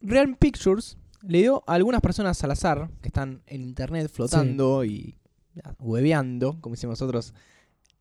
Realm 0.08 0.36
Pictures 0.36 0.98
le 1.22 1.40
dio 1.40 1.64
a 1.68 1.74
algunas 1.74 2.02
personas 2.02 2.42
al 2.44 2.52
azar 2.52 2.90
que 3.02 3.10
están 3.10 3.42
en 3.48 3.62
internet 3.62 4.10
flotando 4.12 4.86
y 4.86 5.18
hueveando, 5.80 6.60
como 6.62 6.76
hicimos 6.76 7.00
nosotros 7.00 7.34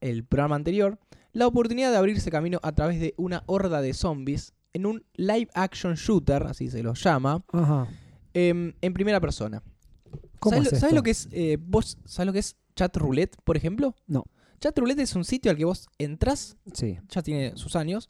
el 0.00 0.24
programa 0.24 0.56
anterior, 0.56 0.98
la 1.32 1.46
oportunidad 1.46 1.90
de 1.90 1.96
abrirse 1.96 2.30
camino 2.30 2.60
a 2.62 2.72
través 2.72 3.00
de 3.00 3.14
una 3.16 3.42
horda 3.46 3.80
de 3.80 3.92
zombies 3.94 4.52
en 4.72 4.86
un 4.86 5.04
live 5.14 5.48
action 5.54 5.94
shooter, 5.94 6.44
así 6.44 6.70
se 6.70 6.82
lo 6.82 6.94
llama, 6.94 7.42
Ajá. 7.52 7.88
em, 8.34 8.74
en 8.80 8.92
primera 8.92 9.20
persona. 9.20 9.62
¿Cómo 10.38 10.56
¿Sabes, 10.56 10.66
es 10.66 10.72
lo, 10.74 10.78
sabes 10.78 10.82
esto? 10.84 10.94
lo 10.96 11.02
que 11.02 11.10
es? 11.10 11.28
eh, 11.32 11.58
vos 11.60 11.98
sabes 12.04 12.26
lo 12.26 12.32
que 12.32 12.38
es 12.40 12.56
chat 12.76 12.94
roulette, 12.96 13.36
por 13.42 13.56
ejemplo? 13.56 13.94
No. 14.06 14.24
Chat 14.60 14.78
roulette 14.78 15.00
es 15.00 15.14
un 15.16 15.24
sitio 15.24 15.50
al 15.50 15.56
que 15.56 15.64
vos 15.64 15.88
entras 15.98 16.56
Sí. 16.72 16.98
ya 17.08 17.22
tiene 17.22 17.56
sus 17.56 17.74
años. 17.74 18.08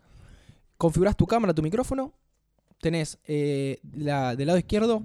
Configuras 0.76 1.16
tu 1.16 1.26
cámara, 1.26 1.54
tu 1.54 1.62
micrófono. 1.62 2.12
Tenés 2.80 3.18
eh, 3.26 3.78
la, 3.94 4.36
del 4.36 4.46
lado 4.48 4.58
izquierdo 4.58 5.02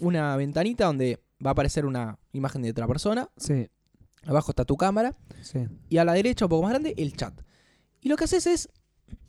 una 0.00 0.36
ventanita 0.36 0.86
donde 0.86 1.20
va 1.44 1.50
a 1.50 1.52
aparecer 1.52 1.86
una 1.86 2.18
imagen 2.32 2.62
de 2.62 2.70
otra 2.70 2.86
persona. 2.86 3.28
Sí, 3.36 3.68
Abajo 4.26 4.52
está 4.52 4.64
tu 4.64 4.76
cámara. 4.76 5.14
sí. 5.42 5.66
Y 5.90 5.98
a 5.98 6.04
la 6.04 6.14
derecha, 6.14 6.46
un 6.46 6.48
poco 6.48 6.62
más 6.62 6.70
grande, 6.70 6.94
el 6.96 7.14
chat. 7.14 7.34
Y 8.00 8.08
lo 8.08 8.16
que 8.16 8.24
haces 8.24 8.46
es 8.46 8.68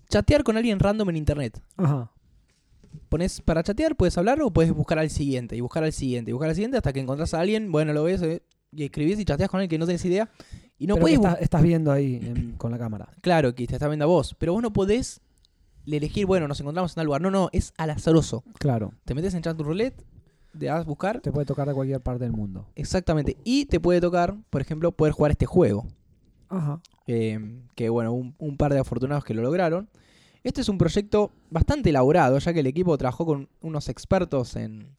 chatear 0.09 0.43
con 0.43 0.55
alguien 0.57 0.79
random 0.79 1.09
en 1.09 1.17
internet. 1.17 1.61
Ajá. 1.77 2.11
Pones 3.09 3.41
para 3.41 3.61
chatear, 3.61 3.95
puedes 3.95 4.17
hablar 4.17 4.41
o 4.41 4.51
puedes 4.51 4.71
buscar 4.73 4.99
al 4.99 5.09
siguiente, 5.09 5.55
y 5.55 5.61
buscar 5.61 5.83
al 5.83 5.91
siguiente, 5.93 6.31
y 6.31 6.33
buscar 6.33 6.49
al 6.49 6.55
siguiente 6.55 6.77
hasta 6.77 6.93
que 6.93 7.01
encontrás 7.01 7.33
a 7.33 7.41
alguien, 7.41 7.71
bueno, 7.71 7.91
lo 7.93 8.03
ves 8.03 8.21
eh, 8.21 8.41
y 8.71 8.83
escribís 8.85 9.19
y 9.19 9.25
chateas 9.25 9.49
con 9.49 9.59
alguien 9.59 9.69
que 9.69 9.77
no 9.77 9.85
tenés 9.85 10.03
idea. 10.05 10.29
Y 10.77 10.87
no 10.87 10.95
Pero 10.95 11.07
bu- 11.07 11.13
estás, 11.13 11.41
estás 11.41 11.61
viendo 11.61 11.91
ahí 11.91 12.15
en- 12.15 12.53
con 12.53 12.71
la 12.71 12.77
cámara. 12.77 13.09
Claro, 13.21 13.53
que 13.53 13.67
te 13.67 13.73
está 13.75 13.87
viendo 13.87 14.05
a 14.05 14.07
vos, 14.07 14.35
pero 14.39 14.53
vos 14.53 14.61
no 14.61 14.71
podés 14.73 15.21
elegir, 15.87 16.25
bueno, 16.25 16.47
nos 16.47 16.59
encontramos 16.59 16.91
en 16.91 16.95
tal 16.95 17.05
lugar. 17.05 17.21
No, 17.21 17.31
no, 17.31 17.49
es 17.51 17.73
al 17.77 17.89
azaroso. 17.91 18.43
Claro. 18.59 18.93
Te 19.05 19.13
metes 19.13 19.33
en 19.33 19.41
chat 19.43 19.59
roulette, 19.59 20.03
te 20.57 20.65
das 20.67 20.81
a 20.81 20.83
buscar, 20.83 21.19
Te 21.21 21.31
puede 21.31 21.45
tocar 21.45 21.67
de 21.67 21.73
cualquier 21.73 22.01
parte 22.01 22.23
del 22.23 22.33
mundo. 22.33 22.67
exactamente, 22.75 23.37
y 23.43 23.65
te 23.65 23.79
puede 23.79 23.99
tocar, 24.01 24.35
por 24.49 24.61
ejemplo, 24.61 24.91
poder 24.91 25.13
jugar 25.13 25.31
este 25.31 25.45
juego. 25.45 25.85
Ajá. 26.49 26.79
eh, 27.07 27.39
que 27.75 27.89
bueno, 27.89 28.13
un, 28.13 28.35
un 28.37 28.55
par 28.57 28.71
de 28.73 28.79
afortunados 28.79 29.23
que 29.25 29.33
lo 29.33 29.41
lograron. 29.41 29.89
Este 30.43 30.61
es 30.61 30.69
un 30.69 30.77
proyecto 30.77 31.31
bastante 31.49 31.89
elaborado, 31.89 32.37
ya 32.37 32.53
que 32.53 32.59
el 32.59 32.67
equipo 32.67 32.95
trabajó 32.99 33.25
con 33.25 33.49
unos 33.61 33.89
expertos 33.89 34.55
en, 34.55 34.95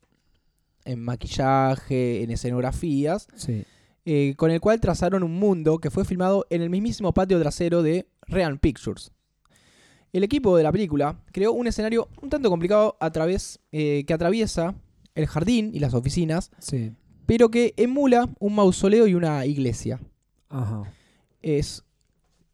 en 0.84 1.00
maquillaje, 1.00 2.22
en 2.24 2.30
escenografías, 2.32 3.28
Sí. 3.36 3.64
eh, 4.04 4.34
con 4.36 4.50
el 4.50 4.60
cual 4.60 4.80
trazaron 4.80 5.22
un 5.22 5.34
mundo 5.38 5.78
que 5.78 5.90
fue 5.90 6.04
filmado 6.04 6.46
en 6.50 6.62
el 6.62 6.70
mismísimo 6.70 7.14
patio 7.14 7.38
trasero 7.40 7.82
de 7.82 8.08
Real 8.22 8.58
Pictures. 8.58 9.12
El 10.16 10.24
equipo 10.24 10.56
de 10.56 10.62
la 10.62 10.72
película 10.72 11.18
creó 11.30 11.52
un 11.52 11.66
escenario 11.66 12.08
un 12.22 12.30
tanto 12.30 12.48
complicado 12.48 12.96
a 13.00 13.10
través, 13.10 13.60
eh, 13.70 14.02
que 14.06 14.14
atraviesa 14.14 14.74
el 15.14 15.26
jardín 15.26 15.70
y 15.74 15.78
las 15.78 15.92
oficinas, 15.92 16.50
Sí. 16.58 16.92
pero 17.26 17.50
que 17.50 17.74
emula 17.76 18.26
un 18.38 18.54
mausoleo 18.54 19.06
y 19.06 19.14
una 19.14 19.44
iglesia. 19.44 20.00
Ajá. 20.48 20.84
Es 21.42 21.84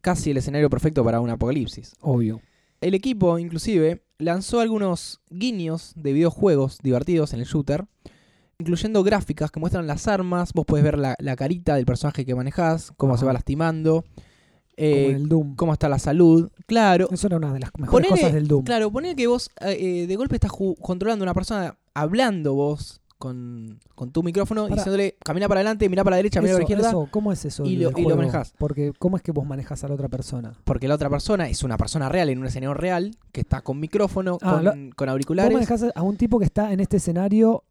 casi 0.01 0.33
el 0.33 0.39
escenario 0.39 0.69
perfecto 0.71 1.05
para 1.05 1.21
un 1.21 1.31
apocalipsis. 1.31 1.95
Obvio. 2.01 2.41
El 2.81 2.95
equipo, 2.95 3.39
inclusive, 3.39 4.03
lanzó 4.19 4.59
algunos 4.59 5.21
guiños 5.31 5.93
de 5.95 6.15
videojuegos 6.15 6.79
divertidos 6.83 7.33
en 7.33 7.39
el 7.39 7.47
shooter, 7.47 7.87
incluyendo 8.59 9.05
gráficas 9.05 9.53
que 9.53 9.61
muestran 9.61 9.87
las 9.87 10.09
armas, 10.09 10.53
vos 10.53 10.67
podés 10.67 10.83
ver 10.83 10.99
la, 10.99 11.15
la 11.21 11.37
carita 11.37 11.77
del 11.77 11.87
personaje 11.87 12.27
que 12.27 12.35
manejás, 12.35 12.93
cómo 12.97 13.17
se 13.17 13.25
va 13.25 13.33
lastimando, 13.33 14.05
eh, 14.85 15.05
Como 15.07 15.17
el 15.17 15.29
Doom. 15.29 15.55
cómo 15.57 15.73
está 15.73 15.89
la 15.89 15.99
salud. 15.99 16.51
Claro, 16.67 17.09
Eso 17.11 17.27
era 17.27 17.37
una 17.37 17.53
de 17.53 17.61
las 17.61 17.71
mejores 17.79 18.09
Ponele- 18.11 18.15
cosas 18.21 18.33
del 18.33 18.49
Doom. 18.49 18.65
claro, 18.65 18.91
poner 18.91 19.15
que 19.17 19.27
vos 19.27 19.51
eh, 19.61 19.77
eh, 20.03 20.07
de 20.07 20.17
golpe 20.17 20.37
estás 20.37 20.53
controlando 20.81 21.23
a 21.25 21.27
una 21.27 21.35
persona, 21.35 21.77
hablando 21.95 22.55
vos 22.55 22.99
con, 23.19 23.79
con 23.95 24.11
tu 24.11 24.25
micrófono, 24.25 24.65
Pará. 24.65 24.75
diciéndole, 24.75 25.15
camina 25.25 25.47
para 25.47 25.61
adelante, 25.61 25.89
mira 25.89 26.03
para 26.03 26.15
la 26.15 26.17
derecha, 26.17 26.41
mira 26.41 26.55
para 26.55 26.59
la 26.59 26.65
izquierda, 26.65 26.89
eso, 26.89 27.09
¿Cómo 27.13 27.31
es 27.33 27.45
eso? 27.45 27.65
y 27.65 27.77
lo- 27.77 27.97
y 27.97 28.03
lo 28.03 28.17
manejás. 28.17 28.53
Porque, 28.59 28.93
¿cómo 28.99 29.17
es 29.17 29.23
que 29.23 29.31
vos 29.31 29.47
manejás 29.47 29.85
a 29.85 29.89
la 29.89 29.95
otra 29.95 30.09
persona? 30.09 30.55
porque 30.65 30.89
la 30.89 30.97
otra 30.97 31.09
persona 31.09 31.49
es 31.49 31.63
una 31.63 31.77
persona 31.77 32.09
real 32.09 32.31
en 32.31 32.41
un 32.41 32.47
escenario 32.47 32.75
real, 32.75 33.13
que 33.31 33.43
está 33.43 33.61
con 33.61 33.79
micrófono, 33.79 34.39
Ah, 34.43 34.55
con, 34.55 34.65
lo- 34.65 34.73
con 34.73 35.07
Vos 35.07 35.09
auriculares, 35.09 35.53
manejás 35.55 35.85
a 35.95 36.03
un 36.03 36.17
tipo 36.17 36.41
que 36.41 36.47
está 36.47 36.73
en 36.73 36.81
este 36.81 36.97
escenario 36.97 37.63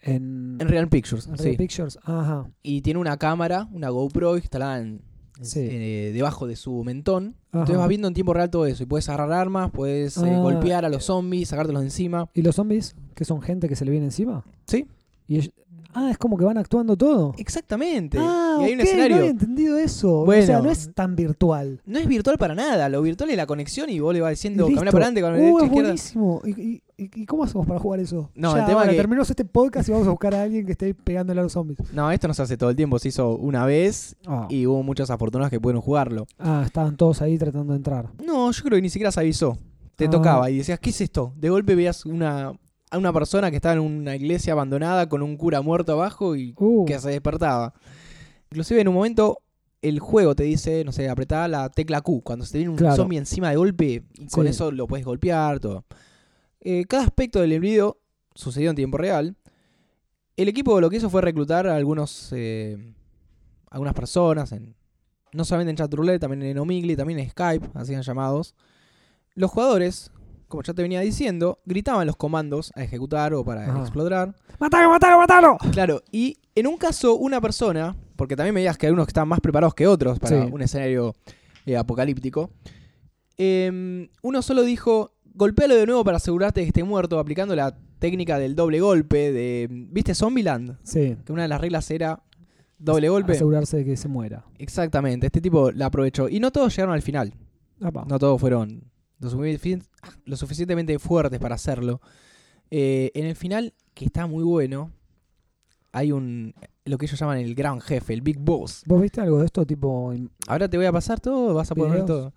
en, 0.00 0.58
en 0.60 0.68
Real 0.68 0.88
Pictures. 0.88 1.26
en 1.26 1.36
sí. 1.38 1.44
Real 1.44 1.56
Pictures. 1.56 1.98
Ajá. 2.04 2.46
y 2.62 2.80
tiene 2.82 3.00
una 3.00 3.16
cámara, 3.16 3.68
una 3.72 3.88
GoPro 3.88 4.36
instalada 4.36 4.78
en- 4.78 5.02
Sí. 5.42 5.60
eh, 5.70 6.10
debajo 6.14 6.46
de 6.46 6.56
su 6.56 6.82
mentón. 6.84 7.36
Ajá. 7.50 7.60
Entonces 7.60 7.76
vas 7.76 7.88
viendo 7.88 8.08
en 8.08 8.14
tiempo 8.14 8.32
real 8.34 8.50
todo 8.50 8.66
eso. 8.66 8.82
Y 8.82 8.86
puedes 8.86 9.08
agarrar 9.08 9.32
armas, 9.32 9.70
puedes 9.70 10.16
eh, 10.18 10.34
Ah, 10.34 10.38
golpear 10.40 10.84
a 10.84 10.88
los 10.88 11.04
zombies, 11.04 11.48
sacártelos 11.48 11.82
de 11.82 11.86
encima. 11.88 12.28
¿Y 12.34 12.42
los 12.42 12.54
zombies? 12.56 12.94
¿Que 13.14 13.24
son 13.24 13.42
gente 13.42 13.68
que 13.68 13.76
se 13.76 13.84
le 13.84 13.90
viene 13.90 14.06
encima? 14.06 14.44
Sí. 14.66 14.86
Y 15.28 15.36
ellos- 15.36 15.50
ah, 15.94 16.10
es 16.10 16.16
como 16.18 16.36
que 16.38 16.44
van 16.44 16.56
actuando 16.58 16.96
todo. 16.96 17.34
Exactamente. 17.36 18.18
Ah, 18.20 18.58
y 18.60 18.64
hay 18.64 18.72
un 18.72 18.80
escenario. 18.80 19.16
no 19.16 19.20
había 19.20 19.30
entendido 19.30 19.76
eso. 19.78 20.20
o 20.20 20.24
Bueno. 20.24 20.46
sea, 20.46 20.60
no 20.60 20.70
es 20.70 20.90
tan 20.94 21.14
virtual. 21.16 21.80
No 21.84 21.98
es 21.98 22.06
virtual 22.06 22.38
para 22.38 22.54
nada. 22.54 22.88
Lo 22.88 23.02
virtual 23.02 23.28
es 23.30 23.36
la 23.36 23.46
conexión 23.46 23.90
y 23.90 24.00
vos 24.00 24.14
le 24.14 24.20
vas 24.22 24.30
diciendo, 24.30 24.64
camina 24.66 24.90
para 24.90 25.06
adelante, 25.06 25.20
camina 25.20 25.44
Uh, 25.52 25.58
es 25.58 25.64
izquierda. 25.64 25.82
buenísimo. 25.88 26.40
¿Y, 26.44 26.50
y, 26.50 26.82
y- 27.14 27.26
cómo 27.26 27.44
hacemos 27.44 27.66
para 27.66 27.78
jugar 27.80 28.00
eso? 28.00 28.30
No, 28.34 28.52
ya, 28.54 28.60
el 28.60 28.66
tema 28.66 28.80
ahora 28.80 28.90
que- 28.92 28.96
terminamos 28.96 29.30
este 29.30 29.44
podcast 29.44 29.88
y 29.88 29.92
vamos 29.92 30.06
a 30.06 30.10
buscar 30.10 30.34
a 30.34 30.42
alguien 30.42 30.64
que 30.66 30.72
esté 30.72 30.94
pegándole 30.94 31.40
a 31.40 31.42
los 31.44 31.52
zombies. 31.52 31.78
No, 31.92 32.10
esto 32.10 32.28
no 32.28 32.34
se 32.34 32.42
hace 32.42 32.56
todo 32.56 32.70
el 32.70 32.76
tiempo. 32.76 32.98
Se 32.98 33.08
hizo 33.08 33.36
una 33.36 33.64
vez 33.66 34.16
Ah, 34.26 34.46
y 34.50 34.66
hubo 34.66 34.82
muchos 34.82 35.10
afortunados 35.10 35.50
que 35.50 35.60
pudieron 35.60 35.82
jugarlo. 35.82 36.26
Ah, 36.38 36.62
estaban 36.66 36.96
todos 36.96 37.22
ahí 37.22 37.38
tratando 37.38 37.72
de 37.72 37.76
entrar. 37.78 38.08
No, 38.24 38.50
yo 38.50 38.62
creo 38.62 38.76
que 38.76 38.82
ni 38.82 38.90
siquiera 38.90 39.10
se 39.12 39.20
avisó. 39.20 39.56
Te 39.96 40.06
Ah. 40.06 40.10
tocaba 40.10 40.50
y 40.50 40.58
decías, 40.58 40.78
¿qué 40.80 40.90
es 40.90 41.00
esto? 41.00 41.32
De 41.36 41.50
golpe 41.50 41.74
veías 41.74 42.06
una, 42.06 42.52
a 42.90 42.98
una 42.98 43.12
persona 43.12 43.50
que 43.50 43.56
estaba 43.56 43.74
en 43.74 43.80
una 43.80 44.16
iglesia 44.16 44.52
abandonada 44.52 45.08
con 45.08 45.22
un 45.22 45.36
cura 45.36 45.60
muerto 45.62 45.92
abajo 45.92 46.36
y 46.36 46.54
Uh, 46.58 46.84
que 46.84 46.98
se 46.98 47.10
despertaba. 47.10 47.74
Inclusive 48.50 48.80
en 48.80 48.88
un 48.88 48.94
momento 48.94 49.38
el 49.80 49.98
juego 49.98 50.34
te 50.36 50.44
dice, 50.44 50.84
no 50.84 50.92
sé, 50.92 51.08
apretá 51.08 51.48
la 51.48 51.68
tecla 51.68 52.00
Q. 52.02 52.20
Cuando 52.22 52.44
se 52.44 52.52
te 52.52 52.58
viene 52.58 52.70
un 52.70 52.76
Claro. 52.76 52.94
zombie 52.96 53.18
encima 53.18 53.50
de 53.50 53.56
golpe 53.56 54.04
y 54.14 54.26
con 54.28 54.44
Sí. 54.44 54.50
eso 54.50 54.70
lo 54.70 54.86
puedes 54.86 55.04
golpear, 55.04 55.58
todo. 55.58 55.84
Eh, 56.64 56.84
cada 56.88 57.04
aspecto 57.04 57.40
del 57.40 57.58
video 57.60 57.98
sucedió 58.34 58.70
en 58.70 58.76
tiempo 58.76 58.96
real. 58.98 59.36
El 60.36 60.48
equipo 60.48 60.80
lo 60.80 60.88
que 60.88 60.96
hizo 60.96 61.10
fue 61.10 61.20
reclutar 61.20 61.66
a 61.66 61.76
algunos, 61.76 62.30
eh, 62.32 62.94
algunas 63.70 63.94
personas, 63.94 64.52
en, 64.52 64.74
no 65.32 65.44
solamente 65.44 65.70
en 65.70 65.76
chatroulette, 65.76 66.20
también 66.20 66.42
en 66.42 66.58
Omegle, 66.58 66.96
también 66.96 67.18
en 67.18 67.28
Skype, 67.30 67.68
hacían 67.74 68.02
llamados. 68.02 68.54
Los 69.34 69.50
jugadores, 69.50 70.10
como 70.48 70.62
ya 70.62 70.72
te 70.72 70.82
venía 70.82 71.00
diciendo, 71.00 71.58
gritaban 71.66 72.06
los 72.06 72.16
comandos 72.16 72.72
a 72.76 72.82
ejecutar 72.84 73.34
o 73.34 73.44
para 73.44 73.64
Ajá. 73.68 73.80
explotar. 73.80 74.34
¡Matalo, 74.58 74.90
matalo, 74.90 75.18
matalo! 75.18 75.58
Claro, 75.72 76.02
y 76.12 76.38
en 76.54 76.66
un 76.66 76.76
caso, 76.76 77.16
una 77.16 77.40
persona, 77.40 77.96
porque 78.16 78.36
también 78.36 78.54
me 78.54 78.60
digas 78.60 78.78
que 78.78 78.86
hay 78.86 78.92
unos 78.92 79.06
que 79.06 79.10
están 79.10 79.26
más 79.28 79.40
preparados 79.40 79.74
que 79.74 79.86
otros 79.86 80.18
para 80.18 80.44
Sí. 80.46 80.50
un 80.52 80.62
escenario 80.62 81.14
eh, 81.66 81.76
apocalíptico, 81.76 82.50
em, 83.36 84.08
uno 84.22 84.42
solo 84.42 84.62
dijo, 84.62 85.12
golpéalo 85.34 85.74
de 85.74 85.86
nuevo 85.86 86.04
para 86.04 86.16
asegurarte 86.18 86.60
de 86.60 86.66
que 86.66 86.68
esté 86.68 86.84
muerto, 86.84 87.18
aplicando 87.18 87.54
la 87.56 87.76
técnica 87.98 88.38
del 88.38 88.54
doble 88.54 88.80
golpe 88.80 89.32
de... 89.32 89.68
¿Viste 89.70 90.14
Zombieland? 90.14 90.78
Sí. 90.82 91.16
Que 91.24 91.32
una 91.32 91.42
de 91.42 91.48
las 91.48 91.60
reglas 91.60 91.90
era 91.90 92.22
doble 92.78 93.08
golpe. 93.08 93.32
Asegurarse 93.32 93.78
de 93.78 93.84
que 93.84 93.96
se 93.96 94.08
muera. 94.08 94.44
Exactamente, 94.58 95.26
este 95.26 95.40
tipo 95.40 95.70
la 95.70 95.86
aprovechó. 95.86 96.28
Y 96.28 96.40
no 96.40 96.50
todos 96.50 96.74
llegaron 96.74 96.94
al 96.94 97.02
final. 97.02 97.34
Apa. 97.80 98.04
No 98.08 98.18
todos 98.18 98.40
fueron 98.40 98.84
lo, 99.20 99.30
sufici- 99.30 99.82
lo 100.24 100.36
suficientemente 100.36 100.98
fuertes 100.98 101.38
para 101.38 101.54
hacerlo. 101.54 102.00
Eh, 102.70 103.10
en 103.14 103.26
el 103.26 103.36
final, 103.36 103.74
que 103.94 104.06
está 104.06 104.26
muy 104.26 104.42
bueno, 104.42 104.90
hay 105.92 106.10
un 106.10 106.54
lo 106.84 106.98
que 106.98 107.06
ellos 107.06 107.20
llaman 107.20 107.38
el 107.38 107.54
gran 107.54 107.80
jefe, 107.80 108.12
el 108.12 108.22
Big 108.22 108.40
Boss. 108.40 108.82
¿Vos 108.86 109.00
viste 109.00 109.20
algo 109.20 109.38
de 109.38 109.46
esto 109.46 109.64
tipo... 109.64 110.12
Ahora 110.48 110.68
te 110.68 110.76
voy 110.76 110.86
a 110.86 110.92
pasar 110.92 111.20
todo, 111.20 111.54
vas 111.54 111.70
a 111.70 111.76
poder 111.76 111.92
ver 111.92 112.06
todo. 112.06 112.34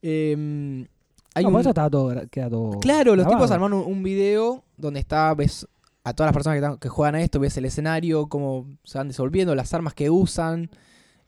Eh, 0.00 0.86
hay 1.34 1.42
no, 1.44 1.48
un- 1.48 1.52
por 1.54 1.60
eso 1.60 1.70
estaba 1.70 1.90
todo, 1.90 2.14
queda 2.30 2.48
todo 2.50 2.78
Claro, 2.80 3.16
los 3.16 3.24
grabado. 3.24 3.44
tipos 3.44 3.50
armaron 3.50 3.78
un, 3.80 3.92
un 3.92 4.02
video 4.02 4.64
donde 4.76 5.00
está, 5.00 5.32
ves 5.34 5.66
a 6.04 6.12
todas 6.14 6.28
las 6.28 6.34
personas 6.34 6.54
que, 6.58 6.64
están- 6.64 6.78
que 6.78 6.88
juegan 6.88 7.14
a 7.14 7.22
esto, 7.22 7.38
ves 7.40 7.56
el 7.56 7.64
escenario, 7.64 8.26
cómo 8.28 8.66
se 8.84 8.98
van 8.98 9.08
disolviendo, 9.08 9.54
las 9.54 9.72
armas 9.74 9.94
que 9.94 10.10
usan. 10.10 10.70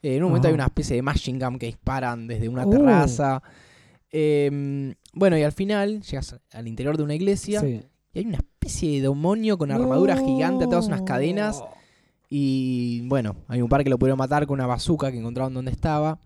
Eh, 0.02 0.16
en 0.16 0.23
un 0.25 0.30
momento 0.30 0.49
Ajá. 0.49 0.52
hay 0.52 0.54
una 0.54 0.66
especie 0.66 0.96
de 0.96 1.02
machine 1.02 1.38
gun 1.44 1.58
que 1.58 1.66
disparan 1.66 2.26
desde 2.26 2.49
una 2.49 2.66
Uh. 2.66 2.70
terraza. 2.70 3.42
Eh, 4.11 4.94
bueno, 5.12 5.37
y 5.38 5.42
al 5.42 5.52
final 5.52 6.00
llegas 6.02 6.37
al 6.52 6.68
interior 6.68 6.96
de 6.96 7.02
una 7.02 7.14
iglesia 7.14 7.61
Sí. 7.61 7.80
y 8.12 8.18
hay 8.18 8.26
una 8.26 8.37
especie 8.37 8.90
de 9.00 9.08
demonio 9.08 9.56
con 9.58 9.70
armadura 9.70 10.14
No. 10.16 10.25
gigante, 10.26 10.66
todas 10.66 10.87
unas 10.87 11.02
cadenas. 11.02 11.62
Y 12.28 13.06
bueno, 13.08 13.37
hay 13.49 13.62
un 13.62 13.68
par 13.68 13.84
que 13.84 13.90
lo 13.90 13.99
pudieron 13.99 14.18
matar 14.18 14.46
con 14.46 14.54
una 14.54 14.66
bazooka 14.66 15.11
que 15.12 15.18
encontraron 15.18 15.54
donde 15.54 15.70
estaba. 15.70 16.18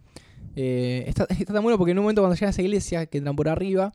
Eh, 0.60 1.04
está, 1.06 1.24
está 1.38 1.54
tan 1.54 1.62
bueno 1.62 1.78
porque 1.78 1.92
en 1.92 1.98
un 1.98 2.02
momento 2.02 2.20
cuando 2.20 2.34
llegan 2.34 2.48
a 2.48 2.50
esa 2.50 2.62
iglesia, 2.62 3.06
que 3.06 3.18
entran 3.18 3.36
por 3.36 3.48
arriba, 3.48 3.92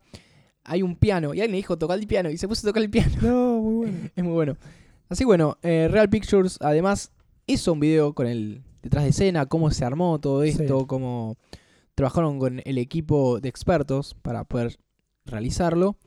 hay 0.64 0.82
un 0.82 0.96
piano. 0.96 1.34
Y 1.34 1.42
alguien 1.42 1.52
le 1.52 1.58
dijo, 1.58 1.78
toca 1.78 1.94
el 1.94 2.08
piano. 2.08 2.30
Y 2.30 2.38
se 2.38 2.48
puso 2.48 2.66
a 2.66 2.70
tocar 2.70 2.82
el 2.82 2.90
piano. 2.90 3.12
No, 3.22 3.60
muy 3.62 3.76
bueno. 3.76 3.98
es 4.16 4.24
muy 4.24 4.34
bueno. 4.34 4.58
Así 5.10 5.26
bueno, 5.26 5.58
eh, 5.62 5.90
Real 5.92 6.10
Pictures 6.10 6.58
además 6.62 7.12
hizo 7.46 7.74
un 7.74 7.82
video 7.82 8.14
con 8.14 8.28
el 8.28 8.64
detrás 8.82 9.04
de 9.04 9.10
escena, 9.10 9.46
cómo 9.46 9.70
se 9.72 9.84
armó 9.84 10.20
todo 10.20 10.44
esto, 10.44 10.80
Sí. 10.80 10.86
cómo 10.88 11.38
trabajaron 11.96 12.40
con 12.40 12.62
el 12.64 12.78
equipo 12.78 13.40
de 13.42 13.50
expertos 13.50 14.16
para 14.22 14.46
poder 14.46 14.78
realizarlo. 15.26 15.98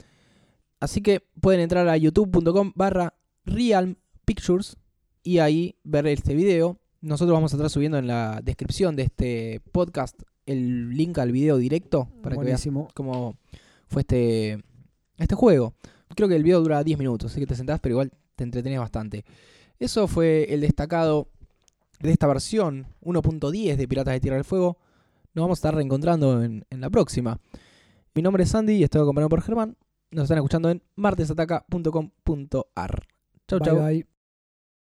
Así 0.80 1.02
que 1.02 1.20
pueden 1.40 1.60
entrar 1.60 1.86
a 1.88 1.96
youtube.com 1.96 2.72
barra 2.74 3.14
Realm 3.44 3.96
Pictures 4.24 4.78
y 5.22 5.38
ahí 5.38 5.76
ver 5.84 6.06
este 6.06 6.34
video. 6.34 6.80
Nosotros 7.02 7.34
vamos 7.34 7.52
a 7.52 7.56
estar 7.56 7.70
subiendo 7.70 7.98
en 7.98 8.06
la 8.06 8.40
descripción 8.42 8.96
de 8.96 9.02
este 9.04 9.60
podcast 9.72 10.20
el 10.46 10.90
link 10.90 11.18
al 11.18 11.32
video 11.32 11.58
directo 11.58 12.08
para 12.22 12.36
que 12.36 12.44
veas 12.44 12.66
cómo 12.94 13.36
fue 13.88 14.02
este, 14.02 14.62
este 15.18 15.34
juego. 15.34 15.74
Creo 16.14 16.28
que 16.28 16.36
el 16.36 16.42
video 16.42 16.60
dura 16.60 16.82
10 16.82 16.98
minutos, 16.98 17.32
así 17.32 17.40
que 17.40 17.46
te 17.46 17.56
sentás, 17.56 17.80
pero 17.80 17.94
igual 17.94 18.12
te 18.36 18.44
entretenés 18.44 18.78
bastante. 18.78 19.24
Eso 19.78 20.08
fue 20.08 20.54
el 20.54 20.62
destacado 20.62 21.28
de 22.00 22.12
esta 22.12 22.26
versión 22.26 22.86
1.10 23.02 23.76
de 23.76 23.88
Piratas 23.88 24.14
de 24.14 24.20
Tierra 24.20 24.36
del 24.36 24.44
Fuego. 24.44 24.78
Nos 25.34 25.42
vamos 25.42 25.58
a 25.58 25.60
estar 25.60 25.74
reencontrando 25.74 26.42
en, 26.42 26.64
en 26.70 26.80
la 26.80 26.88
próxima. 26.88 27.38
Mi 28.14 28.22
nombre 28.22 28.44
es 28.44 28.50
Sandy 28.50 28.74
y 28.74 28.84
estoy 28.84 29.02
acompañado 29.02 29.28
por 29.28 29.42
Germán. 29.42 29.76
Nos 30.10 30.22
están 30.24 30.38
escuchando 30.38 30.70
en 30.70 30.82
martesataca.com.ar. 30.94 33.06
Chau, 33.48 33.58
Bye, 33.58 33.66
chau. 33.66 33.84
bye. 33.84 34.15